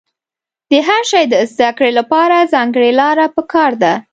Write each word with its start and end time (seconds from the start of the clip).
د 0.71 0.73
هر 0.87 1.01
شي 1.11 1.23
د 1.33 1.35
زده 1.53 1.69
کړې 1.77 1.91
له 1.97 2.03
پاره 2.11 2.39
ځانګړې 2.53 2.91
لاره 2.99 3.25
په 3.35 3.41
کار 3.53 3.71
ده. 3.83 3.93